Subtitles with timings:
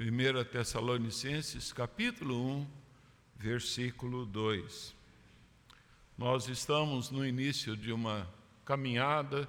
[0.00, 2.66] 1 Tessalonicenses capítulo 1,
[3.36, 4.94] versículo 2.
[6.16, 8.32] Nós estamos no início de uma
[8.64, 9.48] caminhada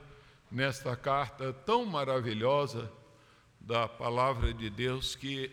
[0.49, 2.91] nesta carta tão maravilhosa
[3.61, 5.51] da palavra de Deus que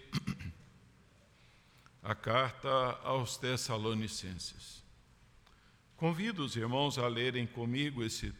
[2.02, 4.82] a carta aos Tessalonicenses.
[5.94, 8.32] Convido os irmãos a lerem comigo esse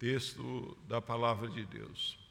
[0.00, 2.21] texto da palavra de Deus.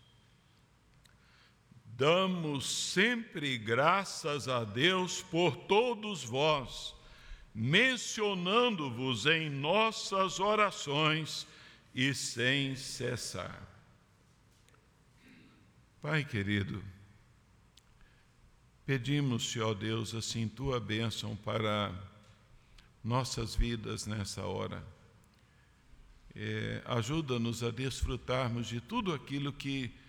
[2.01, 6.95] Damos sempre graças a Deus por todos vós,
[7.53, 11.45] mencionando-vos em nossas orações
[11.93, 13.61] e sem cessar.
[16.01, 16.83] Pai querido,
[18.83, 21.93] pedimos-te, ó Deus, assim, tua bênção para
[23.03, 24.83] nossas vidas nessa hora.
[26.33, 30.00] É, Ajuda-nos a desfrutarmos de tudo aquilo que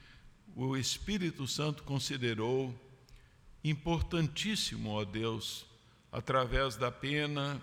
[0.55, 2.75] o Espírito Santo considerou
[3.65, 5.65] importantíssimo, ó Deus,
[6.11, 7.61] através da pena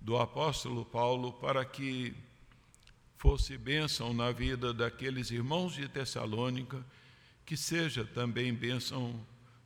[0.00, 2.14] do apóstolo Paulo, para que
[3.18, 6.84] fosse bênção na vida daqueles irmãos de Tessalônica,
[7.44, 9.20] que seja também bênção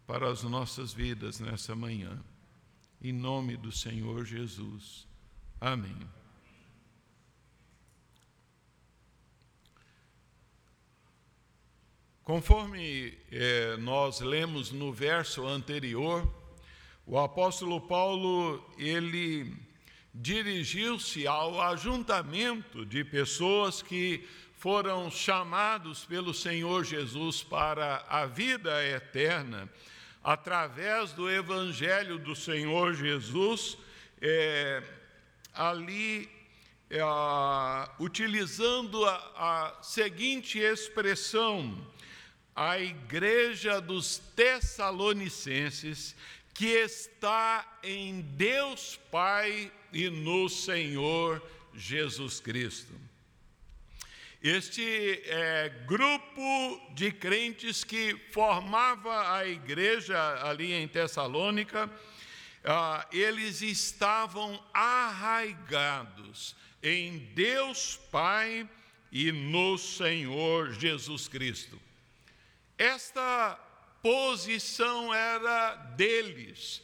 [0.06, 2.20] para as nossas vidas nessa manhã.
[3.00, 5.06] Em nome do Senhor Jesus.
[5.60, 6.23] Amém.
[12.24, 16.26] Conforme eh, nós lemos no verso anterior,
[17.06, 19.54] o apóstolo Paulo ele
[20.14, 29.68] dirigiu-se ao ajuntamento de pessoas que foram chamados pelo Senhor Jesus para a vida eterna
[30.22, 33.76] através do Evangelho do Senhor Jesus,
[34.22, 34.82] é,
[35.52, 36.30] ali
[36.88, 37.00] é,
[37.98, 41.92] utilizando a, a seguinte expressão
[42.54, 46.14] a igreja dos Tessalonicenses,
[46.52, 51.42] que está em Deus Pai e no Senhor
[51.74, 52.92] Jesus Cristo.
[54.40, 60.16] Este é, grupo de crentes que formava a igreja
[60.46, 61.90] ali em Tessalônica,
[62.62, 68.68] ah, eles estavam arraigados em Deus Pai
[69.10, 71.80] e no Senhor Jesus Cristo.
[72.76, 73.58] Esta
[74.02, 76.82] posição era deles,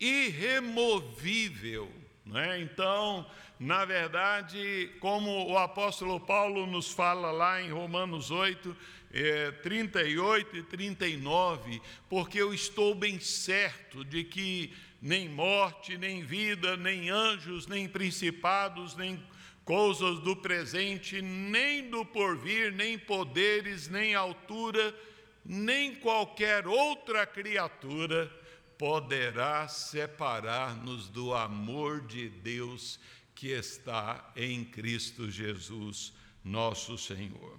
[0.00, 1.92] irremovível.
[2.24, 2.60] Né?
[2.60, 3.26] Então,
[3.58, 8.76] na verdade, como o apóstolo Paulo nos fala lá em Romanos 8,
[9.12, 16.76] é, 38 e 39, porque eu estou bem certo de que nem morte, nem vida,
[16.76, 19.22] nem anjos, nem principados, nem
[19.64, 24.94] coisas do presente, nem do porvir, nem poderes, nem altura,
[25.48, 28.30] nem qualquer outra criatura
[28.76, 32.98] poderá separar-nos do amor de Deus
[33.34, 36.12] que está em Cristo Jesus,
[36.44, 37.58] nosso Senhor.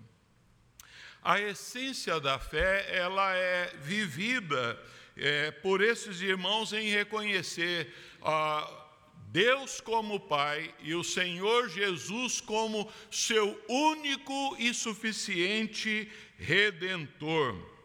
[1.23, 4.79] A essência da fé, ela é vivida
[5.15, 8.85] é, por esses irmãos em reconhecer a
[9.29, 17.76] Deus como Pai e o Senhor Jesus como seu único e suficiente redentor.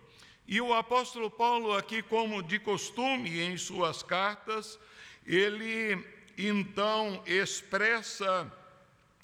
[0.46, 4.78] E o apóstolo Paulo, aqui, como de costume em suas cartas,
[5.26, 6.04] ele
[6.36, 8.52] então expressa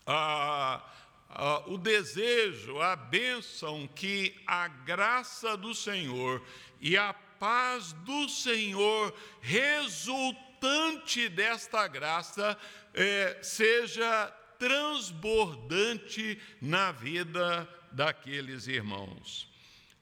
[0.07, 0.83] a,
[1.67, 6.43] o desejo, a bênção que a graça do Senhor
[6.81, 12.59] e a paz do Senhor, resultante desta graça,
[12.95, 14.27] é, seja
[14.59, 19.49] transbordante na vida daqueles irmãos.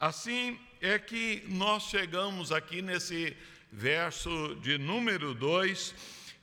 [0.00, 3.37] Assim, é que nós chegamos aqui nesse
[3.72, 5.94] verso de número 2,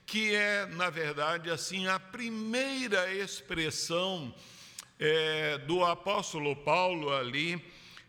[0.06, 4.34] que é, na verdade, assim, a primeira expressão
[5.00, 7.64] é, do apóstolo Paulo ali,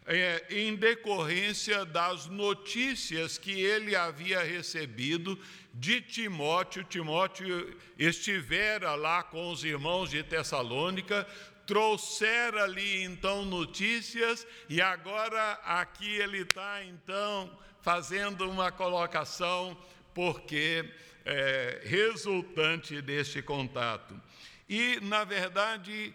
[0.07, 5.39] é, em decorrência das notícias que ele havia recebido
[5.73, 6.85] de Timóteo.
[6.85, 11.27] Timóteo estivera lá com os irmãos de Tessalônica,
[11.67, 17.51] trouxer ali então notícias, e agora aqui ele está então
[17.83, 19.77] fazendo uma colocação,
[20.15, 20.89] porque
[21.25, 24.21] é, resultante deste contato.
[24.69, 26.15] E, na verdade,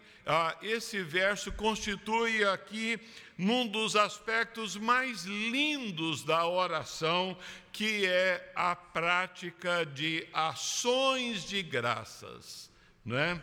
[0.62, 3.00] esse verso constitui aqui
[3.38, 7.38] num dos aspectos mais lindos da oração,
[7.72, 12.72] que é a prática de ações de graças,
[13.06, 13.42] não é?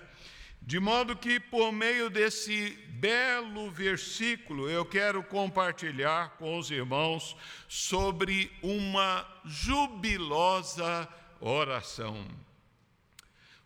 [0.60, 7.36] De modo que, por meio desse belo versículo, eu quero compartilhar com os irmãos
[7.68, 11.08] sobre uma jubilosa
[11.40, 12.26] oração.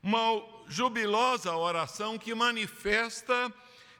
[0.02, 3.52] Uma jubilosa oração que manifesta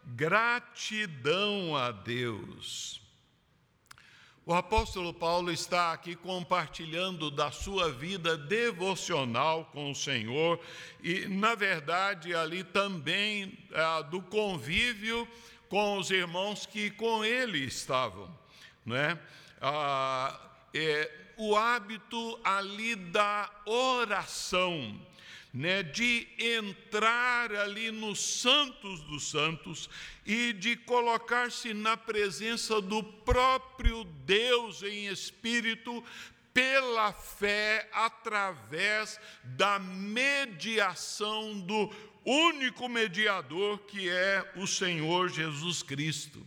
[0.04, 3.00] gratidão a Deus.
[4.46, 10.58] O apóstolo Paulo está aqui compartilhando da sua vida devocional com o Senhor
[11.02, 15.28] e, na verdade, ali também ah, do convívio
[15.68, 18.28] com os irmãos que com ele estavam,
[18.84, 19.18] né?
[19.60, 20.40] Ah,
[20.72, 24.98] é, o hábito ali da oração
[25.52, 29.90] né, de entrar ali nos santos dos santos
[30.24, 36.04] e de colocar-se na presença do próprio Deus em espírito
[36.54, 41.90] pela fé através da mediação do
[42.24, 46.46] único mediador que é o Senhor Jesus Cristo.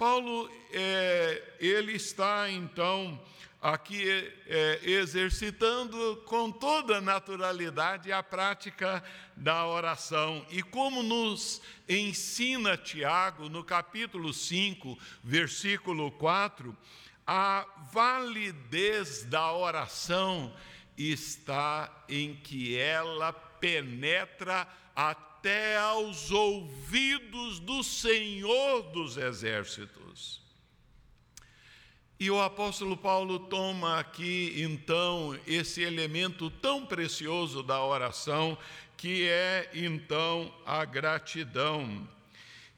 [0.00, 3.20] Paulo, é, ele está então
[3.60, 4.02] aqui
[4.46, 9.04] é, exercitando com toda naturalidade a prática
[9.36, 10.46] da oração.
[10.48, 16.74] E como nos ensina Tiago, no capítulo 5, versículo 4,
[17.26, 20.50] a validez da oração
[20.96, 25.29] está em que ela penetra até
[25.78, 30.40] aos ouvidos do Senhor dos Exércitos.
[32.18, 38.58] E o apóstolo Paulo toma aqui, então, esse elemento tão precioso da oração,
[38.94, 42.06] que é, então, a gratidão.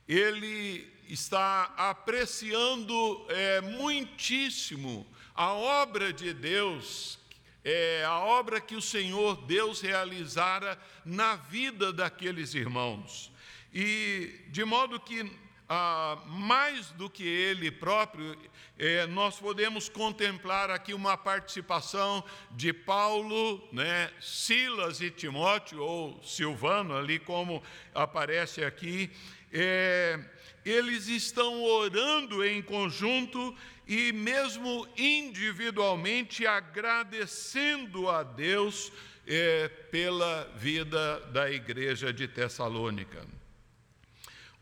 [0.06, 5.04] Ele está apreciando é, muitíssimo
[5.34, 7.18] a obra de Deus,
[7.64, 13.32] é, a obra que o Senhor Deus realizara na vida daqueles irmãos.
[13.72, 15.30] E de modo que
[15.74, 18.36] ah, mais do que ele próprio,
[18.78, 26.94] eh, nós podemos contemplar aqui uma participação de Paulo, né, Silas e Timóteo, ou Silvano,
[26.94, 27.62] ali como
[27.94, 29.10] aparece aqui.
[29.50, 30.20] Eh,
[30.64, 33.54] eles estão orando em conjunto
[33.86, 38.92] e, mesmo individualmente, agradecendo a Deus
[39.26, 43.26] eh, pela vida da igreja de Tessalônica.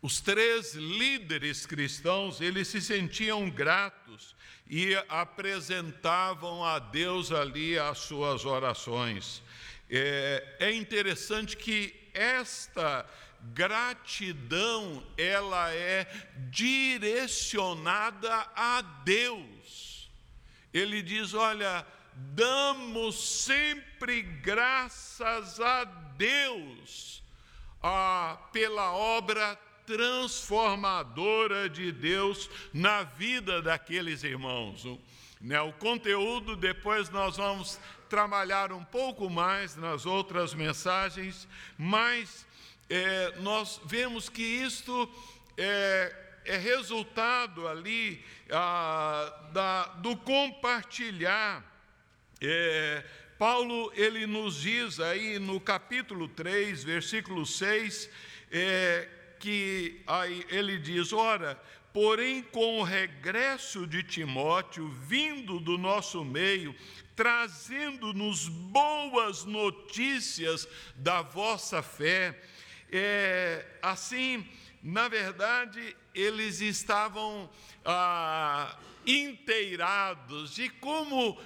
[0.02, 4.34] Os três líderes cristãos, eles se sentiam gratos
[4.66, 9.42] e apresentavam a Deus ali as suas orações.
[9.90, 13.06] É, é interessante que esta
[13.54, 16.06] gratidão, ela é
[16.50, 20.10] direcionada a Deus.
[20.72, 27.22] Ele diz: olha, damos sempre graças a Deus
[28.52, 34.86] pela obra transformadora de Deus na vida daqueles irmãos.
[35.40, 41.48] Né, o conteúdo, depois nós vamos trabalhar um pouco mais nas outras mensagens,
[41.78, 42.46] mas
[42.90, 45.08] é, nós vemos que isto
[45.56, 46.12] é,
[46.44, 51.64] é resultado ali ah, da, do compartilhar.
[52.40, 53.04] É,
[53.38, 58.10] Paulo, ele nos diz aí no capítulo 3, versículo 6,
[58.50, 59.08] é,
[59.38, 66.74] que aí ele diz: ora, porém, com o regresso de Timóteo, vindo do nosso meio,
[67.14, 70.66] trazendo-nos boas notícias
[70.96, 72.40] da vossa fé,
[72.92, 74.46] é, assim,
[74.82, 77.48] na verdade, eles estavam
[77.84, 81.38] ah, inteirados de como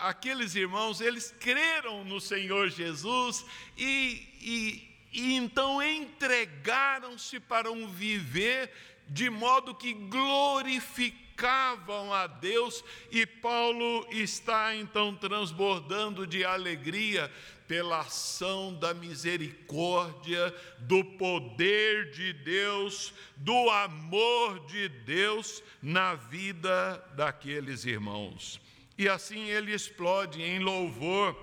[0.00, 3.44] aqueles irmãos, eles creram no Senhor Jesus
[3.76, 8.70] e, e e então entregaram-se para um viver
[9.08, 17.30] de modo que glorificavam a Deus, e Paulo está então transbordando de alegria
[17.66, 27.84] pela ação da misericórdia, do poder de Deus, do amor de Deus na vida daqueles
[27.84, 28.60] irmãos.
[28.96, 31.36] E assim ele explode em louvor,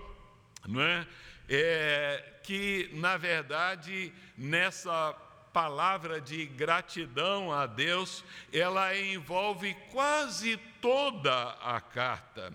[0.67, 1.07] não é?
[1.47, 5.13] é que, na verdade, nessa
[5.53, 8.23] palavra de gratidão a Deus,
[8.53, 12.53] ela envolve quase toda a carta.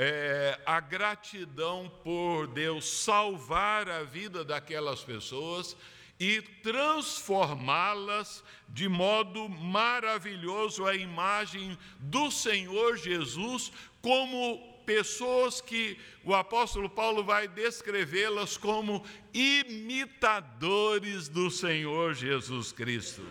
[0.00, 5.76] É, a gratidão por Deus salvar a vida daquelas pessoas
[6.20, 16.88] e transformá-las de modo maravilhoso à imagem do Senhor Jesus como pessoas que o apóstolo
[16.88, 23.22] Paulo vai descrevê-las como imitadores do Senhor Jesus Cristo.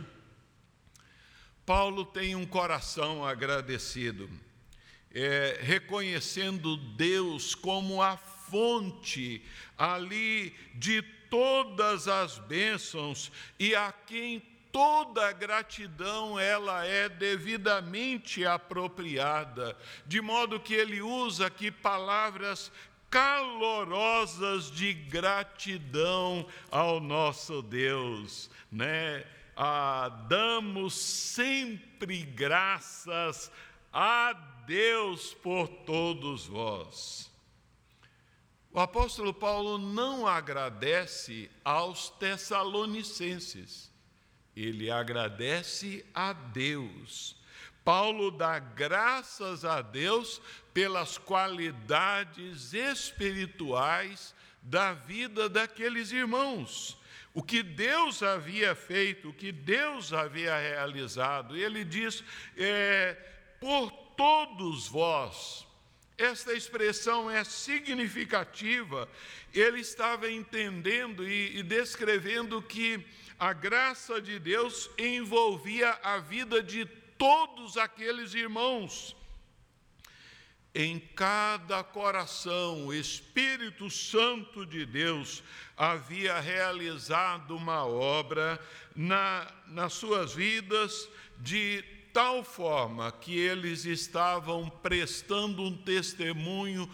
[1.66, 4.30] Paulo tem um coração agradecido,
[5.14, 9.42] é, reconhecendo Deus como a fonte
[9.78, 20.22] ali de todas as bênçãos e a quem toda gratidão ela é devidamente apropriada, de
[20.22, 22.72] modo que ele usa aqui palavras
[23.10, 29.26] calorosas de gratidão ao nosso Deus, né?
[29.56, 33.52] Ah, damos sempre graças
[33.92, 34.57] a Deus
[35.42, 37.32] por todos vós.
[38.72, 43.92] O apóstolo Paulo não agradece aos Tessalonicenses,
[44.56, 47.36] ele agradece a Deus.
[47.84, 50.42] Paulo dá graças a Deus
[50.74, 56.98] pelas qualidades espirituais da vida daqueles irmãos.
[57.34, 61.56] O que Deus havia feito, o que Deus havia realizado.
[61.56, 62.24] Ele diz:
[62.58, 63.14] é,
[63.60, 65.66] por todos vós.
[66.18, 69.08] Esta expressão é significativa.
[69.54, 73.06] Ele estava entendendo e, e descrevendo que
[73.40, 76.86] a graça de Deus envolvia a vida de
[77.18, 79.16] todos aqueles irmãos.
[80.74, 85.44] Em cada coração, o Espírito Santo de Deus
[85.76, 88.60] havia realizado uma obra
[88.96, 91.08] na, nas suas vidas
[91.40, 91.84] de
[92.18, 96.90] tal forma que eles estavam prestando um testemunho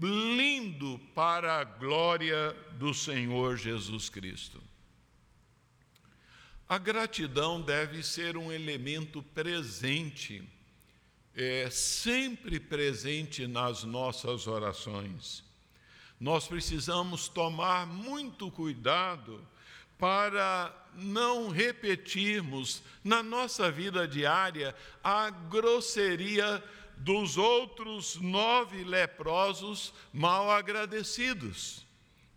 [0.00, 4.62] lindo para a glória do Senhor Jesus Cristo.
[6.68, 10.48] A gratidão deve ser um elemento presente,
[11.34, 15.42] é, sempre presente nas nossas orações.
[16.20, 19.44] Nós precisamos tomar muito cuidado
[19.98, 26.62] para não repetirmos na nossa vida diária a grosseria
[26.96, 31.86] dos outros nove leprosos mal agradecidos.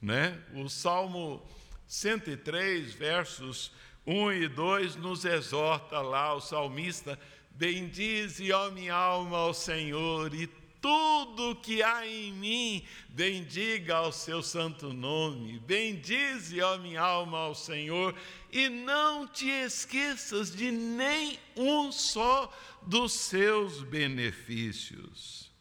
[0.02, 0.40] Né?
[0.54, 1.44] O Salmo
[1.88, 3.72] 103, versos
[4.06, 7.20] 1 e 2 nos exorta lá o salmista:
[7.52, 10.48] Bendize, ó minha alma, ao Senhor, e
[10.82, 15.60] tudo que há em mim, bendiga ao seu santo nome.
[15.60, 18.16] Bendize, ó minha alma, ao Senhor,
[18.52, 25.52] e não te esqueças de nem um só dos seus benefícios.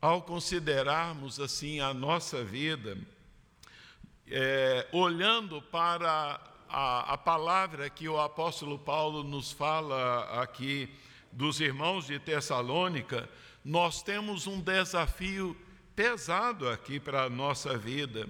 [0.00, 2.98] Ao considerarmos assim a nossa vida,
[4.26, 10.88] é, olhando para a, a palavra que o apóstolo Paulo nos fala aqui
[11.32, 13.28] dos irmãos de Tessalônica,
[13.64, 15.56] nós temos um desafio
[15.94, 18.28] pesado aqui para a nossa vida.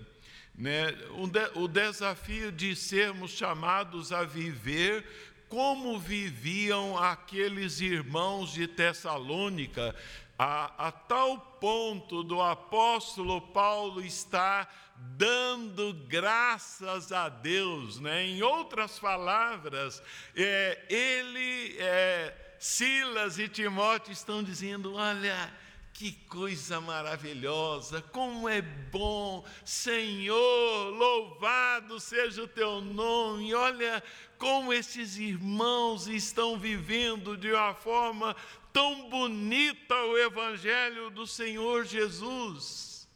[0.55, 0.88] Né?
[1.17, 5.05] O, de, o desafio de sermos chamados a viver
[5.49, 9.95] como viviam aqueles irmãos de Tessalônica,
[10.38, 18.26] a, a, tal ponto do apóstolo Paulo estar dando graças a Deus, né?
[18.26, 20.02] em outras palavras,
[20.37, 25.52] é, ele, é, Silas e Timóteo estão dizendo: olha,
[25.98, 33.52] que coisa maravilhosa, como é bom, Senhor, louvado seja o teu nome.
[33.52, 34.00] Olha
[34.38, 38.36] como esses irmãos estão vivendo de uma forma
[38.72, 43.08] tão bonita o evangelho do Senhor Jesus.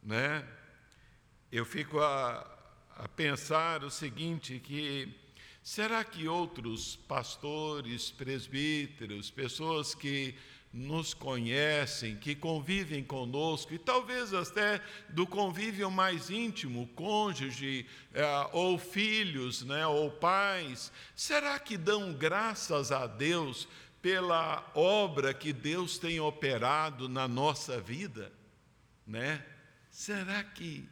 [0.00, 0.46] Né?
[1.50, 2.46] Eu fico a,
[2.96, 5.12] a pensar o seguinte que
[5.68, 10.34] será que outros pastores, presbíteros, pessoas que
[10.72, 17.84] nos conhecem, que convivem conosco, e talvez até do convívio mais íntimo, cônjuge,
[18.14, 23.68] é, ou filhos, né, ou pais, será que dão graças a Deus
[24.00, 28.32] pela obra que Deus tem operado na nossa vida?
[29.06, 29.44] Né?
[29.90, 30.88] Será que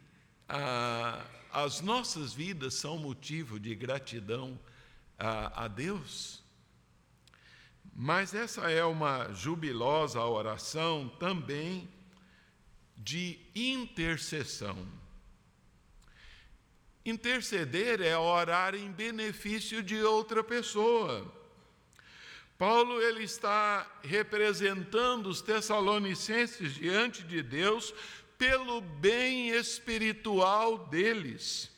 [0.47, 1.25] ah,
[1.57, 4.59] as nossas vidas são motivo de gratidão
[5.17, 6.43] a, a Deus?
[7.95, 11.89] Mas essa é uma jubilosa oração também
[12.95, 14.87] de intercessão.
[17.03, 21.33] Interceder é orar em benefício de outra pessoa.
[22.55, 27.93] Paulo ele está representando os tessalonicenses diante de Deus
[28.37, 31.71] pelo bem espiritual deles.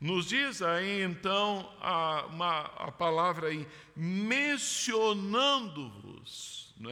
[0.00, 6.90] Nos diz aí então a, uma, a palavra aí, mencionando-vos, Né?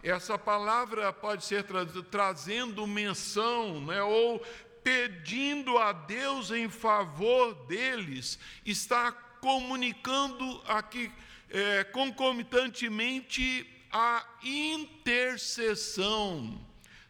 [0.00, 4.00] Essa palavra pode ser tra trazendo menção, né?
[4.02, 4.40] ou
[4.84, 11.10] pedindo a Deus em favor deles, está comunicando aqui
[11.50, 16.60] é, concomitantemente a intercessão.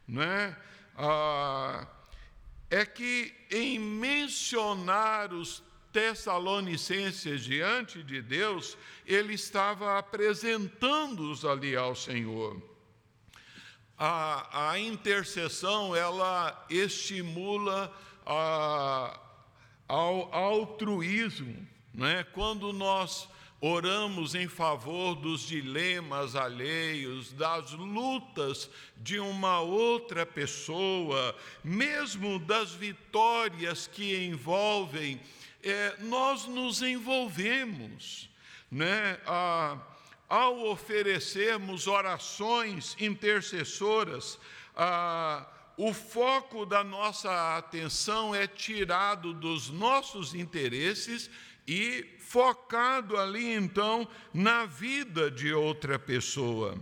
[0.09, 0.57] Né?
[0.97, 1.87] Ah,
[2.71, 12.61] é que em mencionar os Tessalonicenses diante de Deus, ele estava apresentando-os ali ao Senhor.
[13.97, 17.97] A, a intercessão, ela estimula
[18.27, 19.21] a,
[19.87, 21.65] ao altruísmo.
[21.93, 22.25] Né?
[22.33, 23.29] Quando nós
[23.61, 33.87] oramos em favor dos dilemas alheios, das lutas de uma outra pessoa, mesmo das vitórias
[33.87, 35.21] que envolvem,
[35.63, 38.29] é, nós nos envolvemos,
[38.71, 39.19] né?
[40.29, 44.39] Ao oferecermos orações intercessoras,
[45.77, 51.31] o foco da nossa atenção é tirado dos nossos interesses
[51.67, 56.77] e focado ali então na vida de outra pessoa.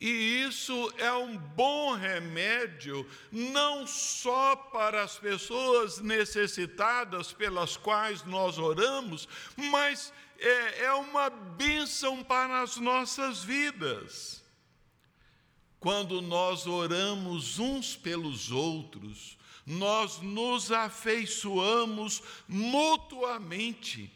[0.00, 8.58] E isso é um bom remédio, não só para as pessoas necessitadas pelas quais nós
[8.58, 14.44] oramos, mas é, é uma bênção para as nossas vidas.
[15.80, 19.35] Quando nós oramos uns pelos outros,
[19.66, 24.12] nós nos afeiçoamos mutuamente.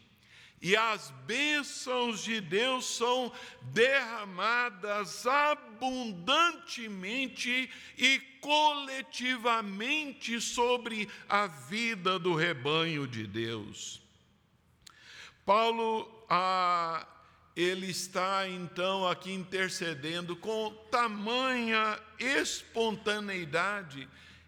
[0.63, 3.33] E as bênçãos de Deus são
[3.73, 14.03] derramadas abundantemente e coletivamente sobre a vida do rebanho de Deus.
[15.47, 17.07] Paulo, ah,
[17.57, 24.07] ele está então aqui intercedendo com tamanha espontaneidade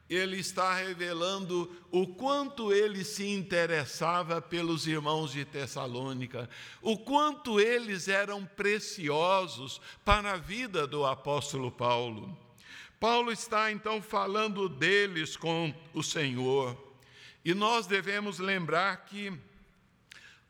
[0.09, 6.49] ele está revelando o quanto ele se interessava pelos irmãos de Tessalônica,
[6.80, 12.37] o quanto eles eram preciosos para a vida do apóstolo Paulo.
[13.00, 16.76] Paulo está então falando deles com o Senhor,
[17.44, 19.33] e nós devemos lembrar que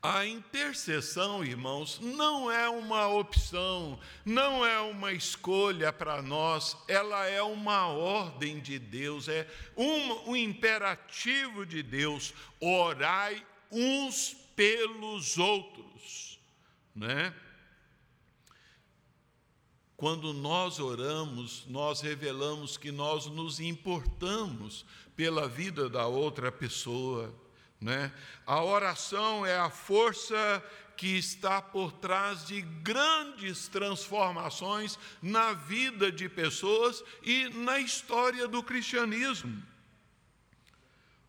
[0.03, 7.41] a intercessão, irmãos, não é uma opção, não é uma escolha para nós, ela é
[7.41, 12.33] uma ordem de Deus, é um, um imperativo de Deus.
[12.59, 16.37] Orai uns pelos outros,
[16.93, 17.33] né?
[19.95, 24.85] Quando nós oramos, nós revelamos que nós nos importamos
[25.15, 27.33] pela vida da outra pessoa.
[27.83, 28.11] Né?
[28.47, 30.63] A oração é a força
[30.95, 38.63] que está por trás de grandes transformações na vida de pessoas e na história do
[38.63, 39.61] cristianismo.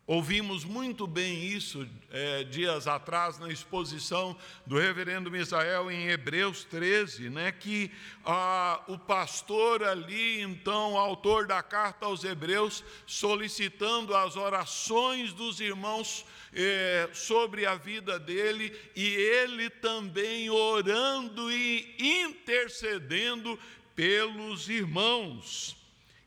[0.07, 7.31] Ouvimos muito bem isso é, dias atrás na exposição do reverendo Misael em Hebreus 13,
[7.31, 7.89] né, que
[8.23, 16.23] ah, o pastor ali, então, autor da carta aos Hebreus, solicitando as orações dos irmãos
[16.53, 23.57] é, sobre a vida dele, e ele também orando e intercedendo
[23.95, 25.75] pelos irmãos.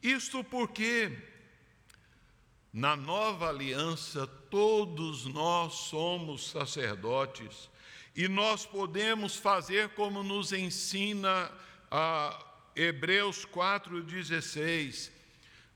[0.03, 1.13] Isto porque
[2.73, 7.69] na nova aliança, todos nós somos sacerdotes
[8.15, 11.51] e nós podemos fazer como nos ensina
[11.91, 12.39] a
[12.75, 15.11] Hebreus 4,16: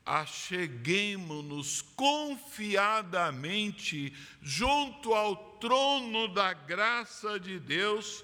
[0.05, 8.23] acheguemos-nos confiadamente junto ao trono da graça de Deus,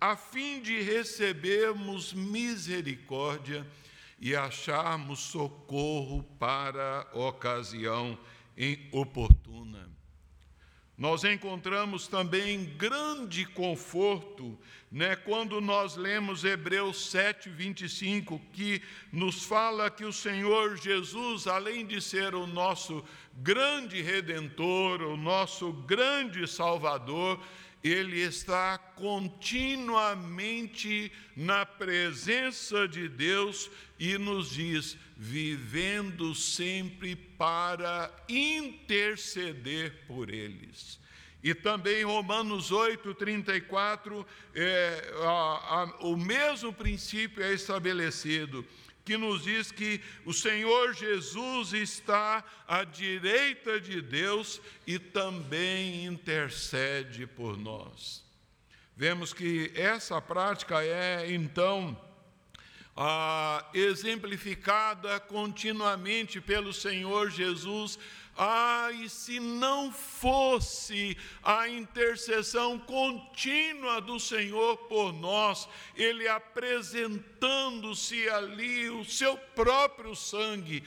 [0.00, 3.66] a fim de recebermos misericórdia
[4.18, 8.18] e acharmos socorro para a ocasião
[8.92, 9.88] oportuna.
[10.96, 14.58] Nós encontramos também grande conforto
[14.90, 18.80] né, quando nós lemos Hebreus 7, 25, que
[19.12, 25.70] nos fala que o Senhor Jesus, além de ser o nosso grande redentor, o nosso
[25.70, 27.38] grande salvador,
[27.88, 40.30] ele está continuamente na presença de Deus e nos diz: vivendo sempre para interceder por
[40.30, 40.98] eles.
[41.42, 48.64] E também Romanos 8, 34, é, a, a, o mesmo princípio é estabelecido
[49.06, 57.24] que nos diz que o Senhor Jesus está à direita de Deus e também intercede
[57.24, 58.24] por nós.
[58.96, 61.96] Vemos que essa prática é, então,
[63.72, 68.00] exemplificada continuamente pelo Senhor Jesus.
[69.00, 79.04] E se não fosse a intercessão contínua do Senhor por nós, Ele apresentando-se ali o
[79.04, 80.84] seu próprio sangue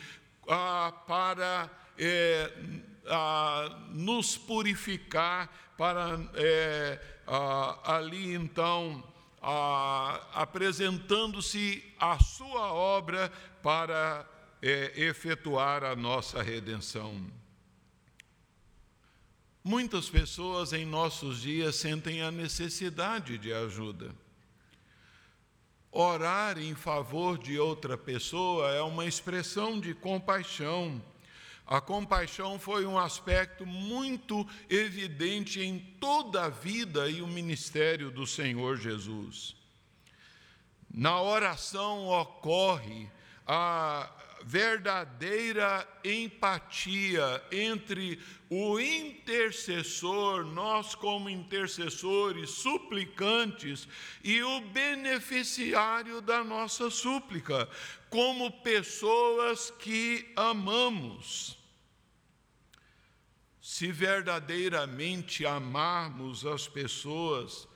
[0.48, 2.54] ah, para é,
[3.08, 9.04] ah, nos purificar, para é, ah, ali então
[10.34, 13.32] apresentando-se a sua obra
[13.64, 14.28] para
[14.62, 17.39] é, efetuar a nossa redenção.
[19.64, 24.16] Muitas pessoas em nossos dias sentem a necessidade de ajuda.
[25.92, 31.02] Orar em favor de outra pessoa é uma expressão de compaixão
[31.70, 38.26] a compaixão foi um aspecto muito evidente em toda a vida e o ministério do
[38.26, 39.56] Senhor Jesus.
[40.92, 43.08] Na oração ocorre
[43.46, 44.10] a
[44.44, 53.88] verdadeira empatia entre o intercessor, nós como intercessores, suplicantes,
[54.24, 57.70] e o beneficiário da nossa súplica,
[58.10, 61.58] como pessoas que amamos.
[63.62, 67.69] Se verdadeiramente amarmos as pessoas,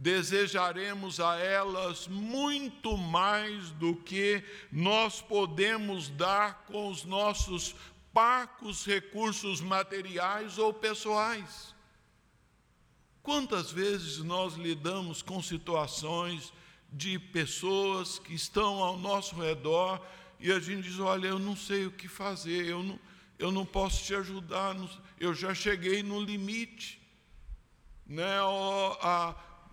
[0.00, 7.74] desejaremos a elas muito mais do que nós podemos dar com os nossos
[8.10, 11.74] parcos recursos materiais ou pessoais.
[13.22, 16.50] Quantas vezes nós lidamos com situações
[16.90, 20.00] de pessoas que estão ao nosso redor
[20.40, 22.98] e a gente diz: Olha, eu não sei o que fazer, eu não,
[23.38, 24.74] eu não posso te ajudar,
[25.18, 26.98] eu já cheguei no limite.
[28.06, 28.40] Né?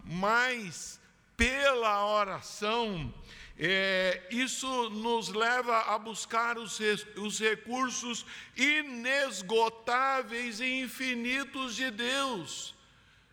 [0.08, 1.00] Mas
[1.36, 3.14] pela oração,
[3.60, 6.80] é, isso nos leva a buscar os,
[7.18, 12.76] os recursos inesgotáveis e infinitos de Deus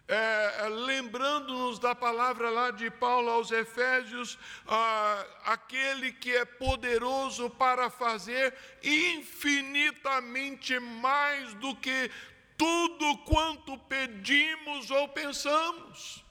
[0.06, 7.48] é, é, lembrando-nos da palavra lá de Paulo aos Efésios, ah, aquele que é poderoso
[7.48, 12.10] para fazer infinitamente mais do que
[12.56, 16.23] tudo quanto pedimos ou pensamos.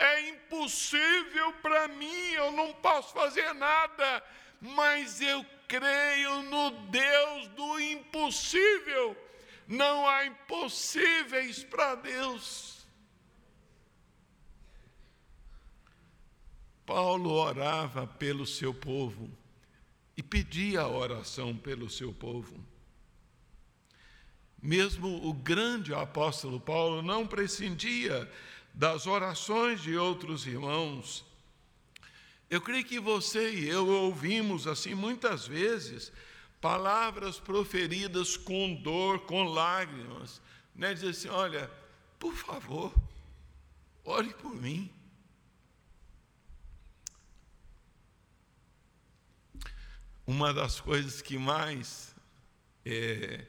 [0.00, 4.22] É impossível para mim, eu não posso fazer nada,
[4.60, 9.16] mas eu creio no Deus do impossível
[9.70, 12.84] não há impossíveis para Deus.
[16.84, 19.30] Paulo orava pelo seu povo
[20.16, 22.58] e pedia oração pelo seu povo.
[24.60, 28.28] Mesmo o grande apóstolo Paulo não prescindia
[28.74, 31.24] das orações de outros irmãos.
[32.48, 36.12] Eu creio que você e eu ouvimos assim muitas vezes
[36.60, 40.42] palavras proferidas com dor, com lágrimas,
[40.74, 40.92] né?
[40.92, 41.70] dizer assim: olha,
[42.18, 42.92] por favor,
[44.04, 44.90] ore por mim.
[50.26, 52.14] Uma das coisas que mais
[52.84, 53.44] é,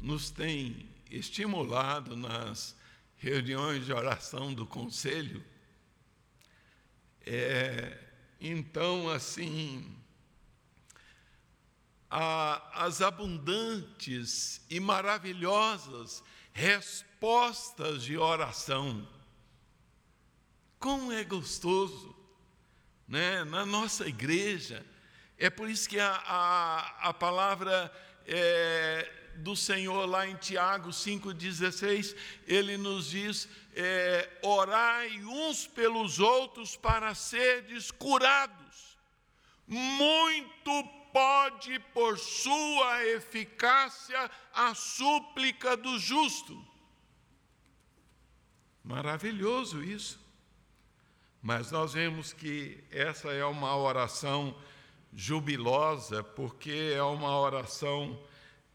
[0.00, 2.74] nos tem estimulado nas
[3.22, 5.44] reuniões de oração do conselho
[7.24, 7.96] é,
[8.40, 9.96] então, assim,
[12.10, 16.20] a, as abundantes e maravilhosas
[16.52, 19.08] respostas de oração.
[20.80, 22.12] Como é gostoso,
[23.06, 23.44] né?
[23.44, 24.84] Na nossa igreja,
[25.38, 27.88] é por isso que a, a, a palavra
[28.26, 32.16] é, do Senhor lá em Tiago 5,16,
[32.46, 38.98] ele nos diz: é, orai uns pelos outros para serdes curados.
[39.66, 46.64] Muito pode, por sua eficácia, a súplica do justo.
[48.82, 50.20] Maravilhoso isso.
[51.40, 54.56] Mas nós vemos que essa é uma oração
[55.14, 58.18] jubilosa, porque é uma oração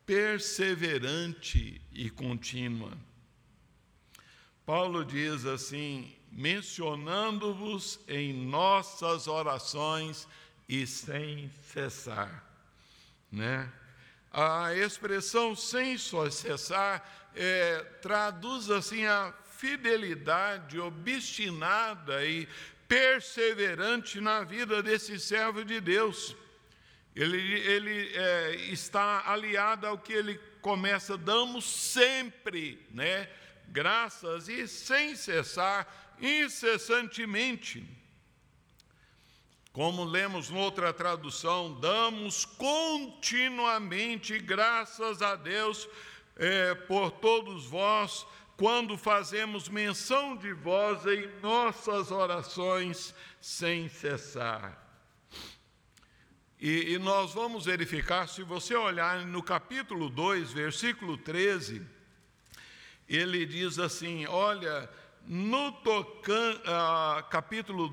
[0.07, 2.91] perseverante e contínua.
[4.65, 10.27] Paulo diz assim: mencionando-vos em nossas orações
[10.67, 12.43] e sem cessar.
[13.31, 13.71] Né?
[14.31, 22.47] A expressão sem cessar é, traduz assim a fidelidade obstinada e
[22.87, 26.35] perseverante na vida desse servo de Deus.
[27.17, 33.27] Ele, ele é, está aliado ao que ele começa, damos sempre, né?
[33.69, 37.83] Graças e sem cessar, incessantemente.
[39.73, 45.89] Como lemos noutra tradução, damos continuamente graças a Deus
[46.35, 54.86] é, por todos vós, quando fazemos menção de vós em nossas orações sem cessar.
[56.59, 61.85] E, e, nós vamos verificar, se você olhar no capítulo 2, versículo 13,
[63.07, 64.89] ele diz assim: Olha,
[65.27, 67.89] no tocan, ah, capítulo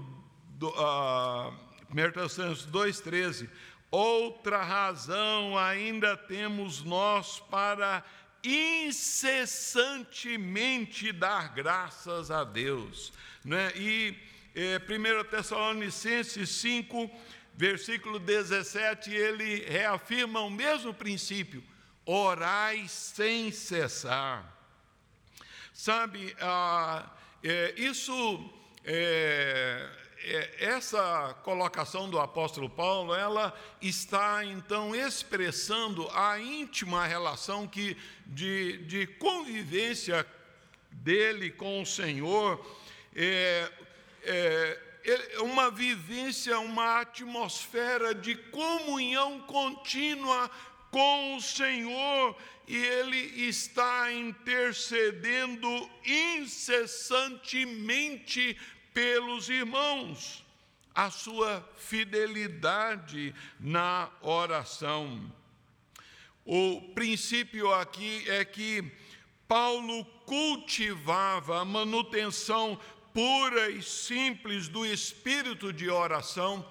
[0.58, 1.52] do, ah,
[1.90, 3.50] 1 Tessalonicenses 2,13,
[3.90, 8.02] outra razão ainda temos nós para
[8.42, 13.12] incessantemente dar graças a Deus.
[13.44, 13.70] Né?
[13.76, 14.16] E
[14.54, 17.10] eh, 1 Tessalonicenses 5,
[17.54, 21.62] versículo 17, ele reafirma o mesmo princípio:
[22.04, 24.52] orai sem cessar.
[25.72, 27.10] Sabe, ah,
[27.42, 28.50] é, isso,
[28.84, 29.88] é,
[30.22, 38.78] é, essa colocação do apóstolo Paulo, ela está então expressando a íntima relação que, de,
[38.86, 40.26] de convivência
[40.90, 42.64] dele com o Senhor,
[43.14, 43.70] é,
[44.22, 44.80] é,
[45.40, 50.50] uma vivência, uma atmosfera de comunhão contínua
[50.90, 52.36] com o Senhor
[52.66, 55.68] e Ele está intercedendo
[56.04, 58.58] incessantemente
[58.94, 60.44] pelos irmãos,
[60.94, 65.20] a sua fidelidade na oração.
[66.44, 68.84] O princípio aqui é que
[69.48, 72.78] Paulo cultivava a manutenção
[73.14, 76.66] pura e simples do espírito de oração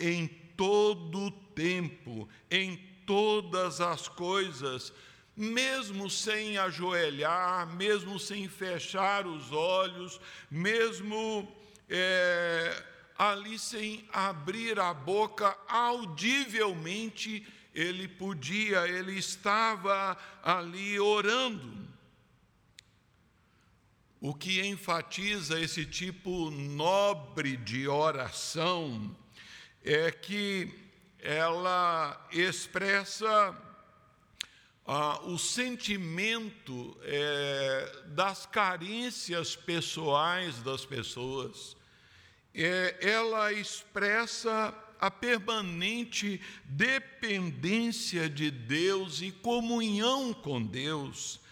[0.00, 4.94] em todo o tempo, em todas as coisas,
[5.36, 10.18] mesmo sem ajoelhar, mesmo sem fechar os olhos,
[10.50, 11.54] mesmo
[11.90, 12.82] é,
[13.18, 21.93] ali sem abrir a boca audivelmente, ele podia, ele estava ali orando.
[24.26, 29.14] O que enfatiza esse tipo nobre de oração
[29.84, 30.72] é que
[31.18, 33.54] ela expressa
[34.86, 41.76] ah, o sentimento é, das carências pessoais das pessoas.
[42.54, 51.43] É, ela expressa a permanente dependência de Deus e comunhão com Deus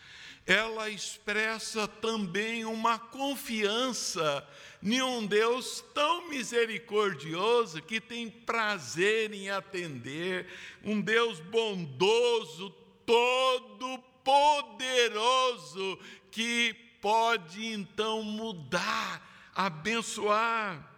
[0.47, 4.45] ela expressa também uma confiança
[4.83, 10.49] em um Deus tão misericordioso que tem prazer em atender,
[10.83, 12.71] um Deus bondoso,
[13.07, 15.97] todo-poderoso,
[16.31, 20.91] que pode então mudar, abençoar.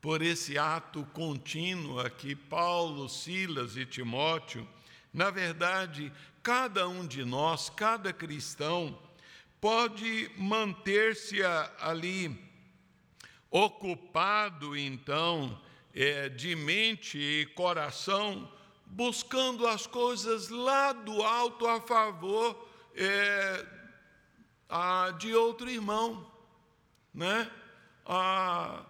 [0.00, 4.68] Por esse ato contínuo aqui, Paulo, Silas e Timóteo,
[5.12, 6.12] na verdade,
[6.44, 8.98] cada um de nós, cada cristão,
[9.62, 11.40] pode manter-se
[11.80, 12.38] ali
[13.50, 15.58] ocupado, então,
[15.94, 18.52] é, de mente e coração,
[18.84, 23.66] buscando as coisas lá do alto a favor é,
[24.68, 26.30] a, de outro irmão,
[27.14, 27.50] né?
[28.04, 28.84] A,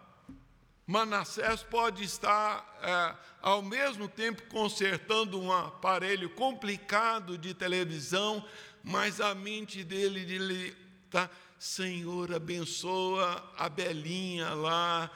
[0.87, 3.15] Manassés pode estar é,
[3.45, 8.43] ao mesmo tempo consertando um aparelho complicado de televisão,
[8.83, 11.29] mas a mente dele está,
[11.59, 15.11] Senhor, abençoa a Belinha lá,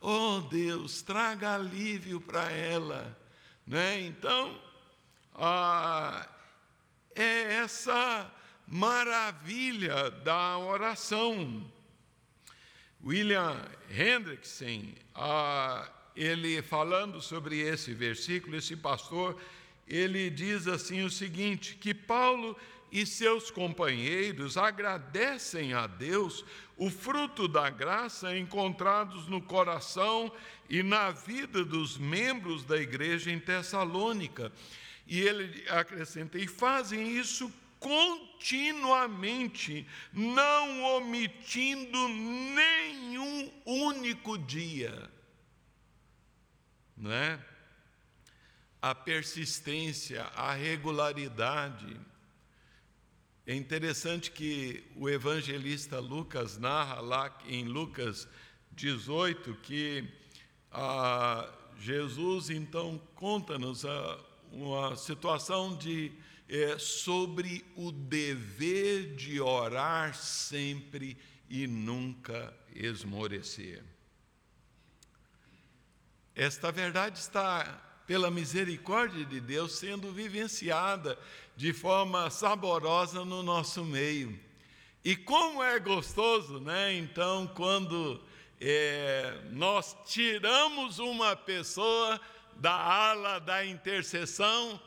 [0.00, 3.14] oh Deus, traga alívio para ela.
[3.66, 4.00] Né?
[4.00, 4.58] Então,
[5.34, 6.26] ah,
[7.14, 8.32] é essa
[8.66, 11.70] maravilha da oração.
[13.04, 19.36] William Hendrickson, ah, ele falando sobre esse versículo, esse pastor,
[19.86, 22.56] ele diz assim o seguinte: que Paulo
[22.90, 26.44] e seus companheiros agradecem a Deus
[26.76, 30.30] o fruto da graça encontrados no coração
[30.70, 34.52] e na vida dos membros da igreja em Tessalônica.
[35.06, 45.10] E ele acrescenta: e fazem isso continuamente, não omitindo nenhum único dia.
[47.04, 47.38] Não é?
[48.80, 52.00] A persistência, a regularidade.
[53.46, 58.26] É interessante que o evangelista Lucas narra lá em Lucas
[58.72, 60.08] 18 que
[60.72, 61.46] ah,
[61.78, 63.84] Jesus então conta-nos
[64.50, 66.10] uma situação de
[66.48, 71.18] é, sobre o dever de orar sempre
[71.50, 73.93] e nunca esmorecer.
[76.36, 81.18] Esta verdade está, pela misericórdia de Deus, sendo vivenciada
[81.56, 84.38] de forma saborosa no nosso meio.
[85.04, 86.94] E como é gostoso, né?
[86.94, 88.20] Então, quando
[88.60, 92.20] é, nós tiramos uma pessoa
[92.56, 94.80] da ala da intercessão,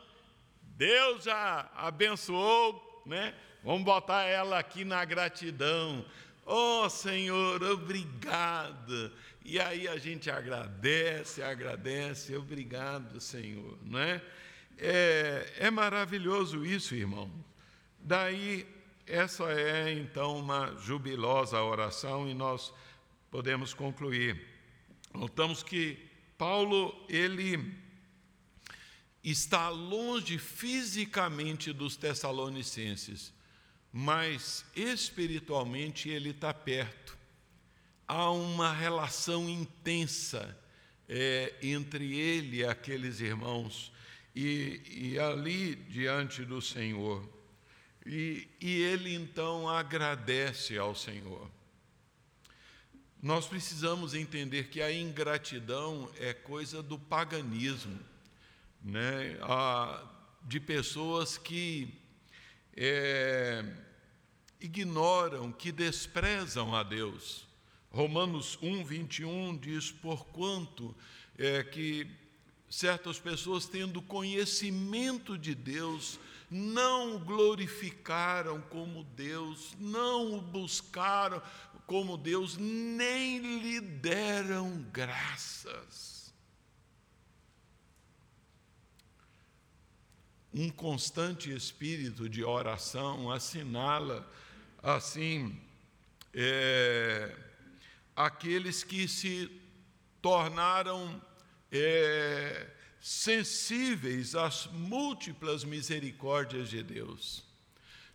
[0.61, 3.33] Deus já abençoou, né?
[3.63, 6.05] Vamos botar ela aqui na gratidão.
[6.45, 9.11] Oh Senhor, obrigado.
[9.49, 14.21] E aí a gente agradece, agradece, obrigado, Senhor, não é?
[14.77, 17.31] É, é maravilhoso isso, irmão.
[17.97, 18.67] Daí,
[19.05, 22.73] essa é então uma jubilosa oração e nós
[23.31, 24.37] podemos concluir.
[25.13, 25.97] Notamos que
[26.37, 27.73] Paulo, ele
[29.23, 33.33] está longe fisicamente dos Tessalonicenses,
[33.93, 37.16] mas espiritualmente ele está perto.
[38.07, 40.57] Há uma relação intensa
[41.09, 43.91] é, entre ele e aqueles irmãos,
[44.35, 44.81] e,
[45.13, 47.27] e ali diante do Senhor.
[48.05, 51.49] E, e ele então agradece ao Senhor.
[53.21, 57.99] Nós precisamos entender que a ingratidão é coisa do paganismo,
[58.81, 59.37] né?
[60.43, 61.93] de pessoas que
[62.75, 63.65] é,
[64.61, 67.46] ignoram, que desprezam a Deus.
[67.97, 70.95] Romanos 1, 21 diz: Porquanto
[71.35, 72.07] é, que
[72.69, 81.41] certas pessoas, tendo conhecimento de Deus, não o glorificaram como Deus, não o buscaram
[81.87, 86.31] como Deus, nem lhe deram graças.
[90.53, 94.31] Um constante espírito de oração assinala,
[94.83, 95.59] assim,
[96.31, 97.46] é,
[98.17, 99.47] aqueles que se
[100.23, 101.21] tornaram
[101.71, 102.67] é,
[102.99, 107.43] sensíveis às múltiplas misericórdias de Deus.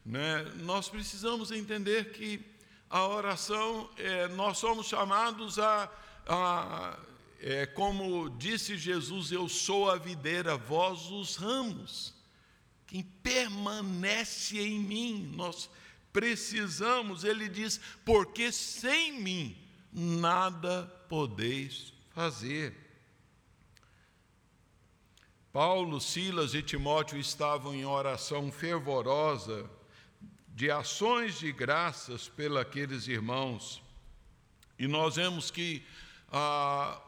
[0.04, 0.42] Né?
[0.56, 2.44] Nós precisamos entender que
[2.90, 5.88] a oração, é, nós somos chamados a,
[6.26, 6.98] a
[7.40, 12.12] é, como disse Jesus, eu sou a videira, vós os ramos.
[12.88, 15.70] Quem permanece em mim, nós
[16.12, 19.61] precisamos, ele diz, porque sem mim
[19.92, 22.74] nada podeis fazer.
[25.52, 29.68] Paulo, Silas e Timóteo estavam em oração fervorosa
[30.48, 33.82] de ações de graças pelos irmãos.
[34.78, 35.84] E nós vemos que
[36.30, 36.98] ah,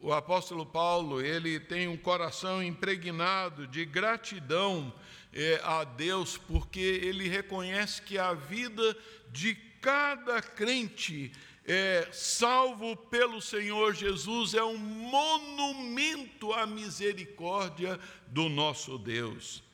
[0.00, 4.94] o apóstolo Paulo, ele tem um coração impregnado de gratidão
[5.32, 8.96] eh, a Deus, porque ele reconhece que a vida
[9.32, 11.32] de cada crente
[11.66, 17.98] é, salvo pelo Senhor Jesus é um monumento à misericórdia
[18.28, 19.64] do nosso Deus.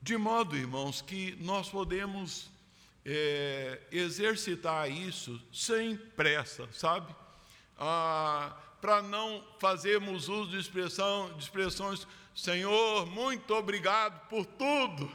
[0.00, 2.48] De modo, irmãos, que nós podemos
[3.04, 7.12] é, exercitar isso sem pressa, sabe?
[7.76, 15.10] Ah, Para não fazermos uso de, expressão, de expressões, Senhor, muito obrigado por tudo,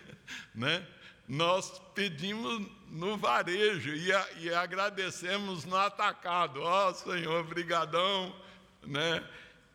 [0.54, 0.86] né?
[1.30, 6.60] Nós pedimos no varejo e, a, e agradecemos no atacado.
[6.60, 8.34] Ó oh, Senhor, brigadão,
[8.84, 9.24] né?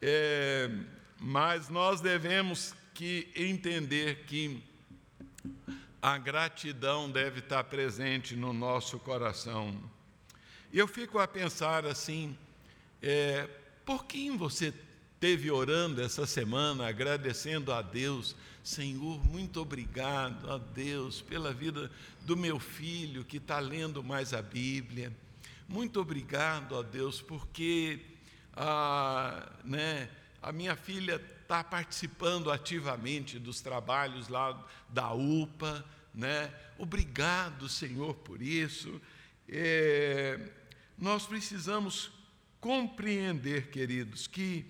[0.01, 0.69] É,
[1.17, 4.61] mas nós devemos que entender que
[6.01, 9.81] a gratidão deve estar presente no nosso coração.
[10.73, 12.37] Eu fico a pensar assim,
[13.01, 13.47] é,
[13.85, 14.73] por quem você
[15.21, 18.35] teve orando essa semana, agradecendo a Deus,
[18.65, 24.41] Senhor, muito obrigado a Deus pela vida do meu filho que está lendo mais a
[24.41, 25.15] Bíblia.
[25.69, 28.01] Muito obrigado a Deus porque
[28.55, 30.09] a, né,
[30.41, 36.51] a minha filha está participando ativamente dos trabalhos lá da UPA, né?
[36.79, 38.99] Obrigado, Senhor, por isso.
[39.47, 40.39] É,
[40.97, 42.11] nós precisamos
[42.59, 44.65] compreender, queridos, que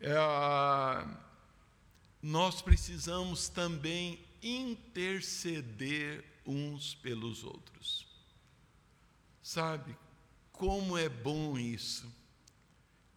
[0.00, 1.27] é,
[2.28, 8.06] nós precisamos também interceder uns pelos outros.
[9.42, 9.96] Sabe
[10.52, 12.06] como é bom isso?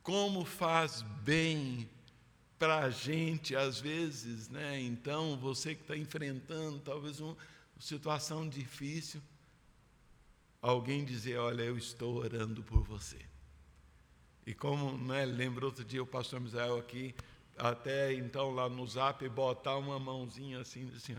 [0.01, 1.89] Como faz bem
[2.57, 4.79] para a gente, às vezes, né?
[4.79, 7.35] Então, você que está enfrentando talvez uma
[7.79, 9.21] situação difícil,
[10.61, 13.19] alguém dizer: Olha, eu estou orando por você.
[14.47, 17.13] E como né, lembra outro dia o pastor Misael aqui,
[17.61, 21.15] até então lá no zap, botar uma mãozinha assim, assim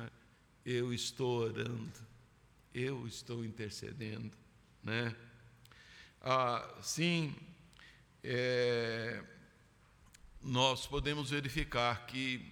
[0.67, 1.93] eu estou orando,
[2.75, 4.33] eu estou intercedendo,
[4.83, 5.15] né?
[6.21, 7.33] Ah, sim,
[8.25, 9.23] é,
[10.43, 12.45] nós podemos verificar que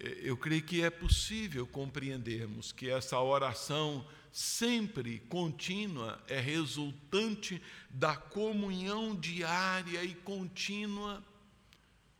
[0.00, 8.16] eh, eu creio que é possível compreendermos que essa oração sempre contínua é resultante da
[8.16, 11.22] comunhão diária e contínua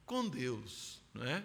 [0.08, 1.44] com Deus, não é?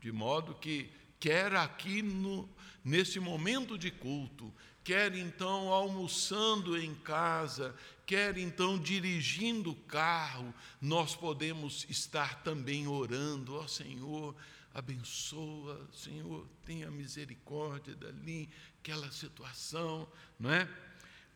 [0.00, 2.48] De modo que quer aqui no
[2.84, 7.74] nesse momento de culto, quer então almoçando em casa,
[8.04, 14.34] quer então dirigindo o carro, nós podemos estar também orando, ó oh, Senhor,
[14.74, 18.48] abençoa, Senhor, tenha misericórdia dali,
[18.80, 20.08] aquela situação,
[20.40, 20.68] não é?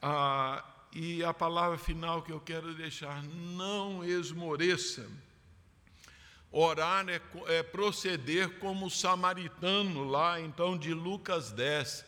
[0.02, 5.08] Ah, e a palavra final que eu quero deixar, não esmoreça.
[6.50, 12.04] Orar é, é proceder como o samaritano lá, então, de Lucas 10,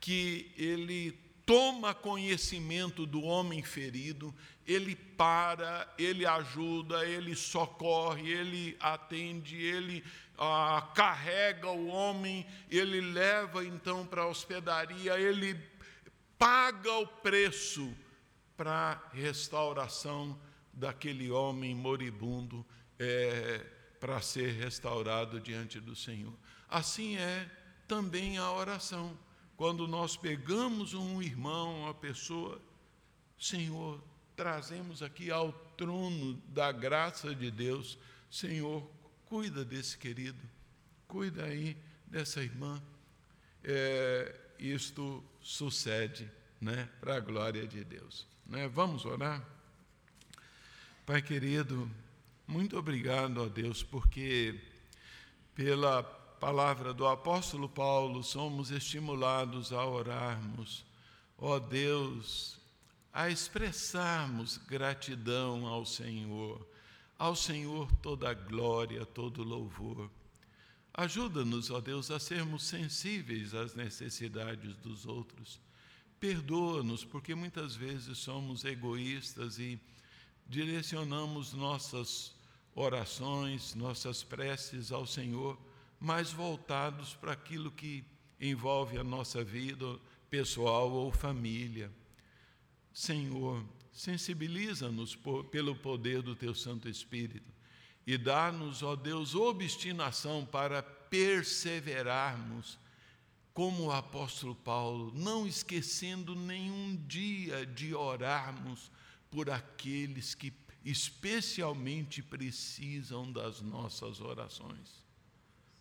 [0.00, 1.12] que ele
[1.44, 4.34] toma conhecimento do homem ferido,
[4.66, 10.04] ele para, ele ajuda, ele socorre, ele atende, ele
[10.38, 15.60] ah, carrega o homem, ele leva então para a hospedaria, ele
[16.38, 17.92] paga o preço
[18.56, 20.38] para a restauração
[20.72, 22.64] daquele homem moribundo
[22.98, 23.66] é,
[24.00, 26.32] para ser restaurado diante do Senhor.
[26.68, 27.48] Assim é
[27.86, 29.16] também a oração.
[29.56, 32.60] Quando nós pegamos um irmão, uma pessoa,
[33.38, 34.02] Senhor,
[34.34, 37.98] trazemos aqui ao trono da graça de Deus,
[38.30, 38.88] Senhor,
[39.30, 40.42] Cuida desse querido,
[41.06, 42.82] cuida aí dessa irmã.
[43.62, 46.28] É, isto sucede,
[46.60, 48.26] né, para a glória de Deus.
[48.44, 48.66] Né?
[48.66, 49.40] Vamos orar?
[51.06, 51.88] Pai querido,
[52.50, 54.60] muito obrigado a Deus, porque
[55.54, 60.84] pela palavra do apóstolo Paulo somos estimulados a orarmos,
[61.38, 62.58] ó Deus,
[63.12, 66.68] a expressarmos gratidão ao Senhor
[67.20, 70.10] ao Senhor toda glória, todo louvor.
[70.94, 75.60] Ajuda-nos, ó Deus, a sermos sensíveis às necessidades dos outros.
[76.18, 79.78] Perdoa-nos, porque muitas vezes somos egoístas e
[80.48, 82.34] direcionamos nossas
[82.74, 85.58] orações, nossas preces ao Senhor,
[85.98, 88.04] mais voltados para aquilo que
[88.40, 89.98] envolve a nossa vida
[90.30, 91.90] pessoal ou família.
[92.92, 93.62] Senhor,
[93.92, 95.16] sensibiliza-nos
[95.50, 97.52] pelo poder do teu Santo Espírito
[98.06, 102.78] e dá-nos, ó Deus, obstinação para perseverarmos,
[103.52, 108.90] como o apóstolo Paulo, não esquecendo nenhum dia de orarmos
[109.30, 110.50] por aqueles que
[110.84, 115.04] especialmente precisam das nossas orações.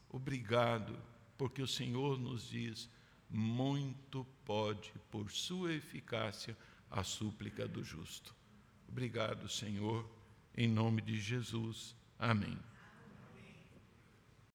[0.09, 0.97] Obrigado,
[1.37, 2.89] porque o Senhor nos diz:
[3.29, 6.57] muito pode, por sua eficácia,
[6.89, 8.35] a súplica do justo.
[8.87, 10.09] Obrigado, Senhor,
[10.57, 11.95] em nome de Jesus.
[12.17, 12.57] Amém.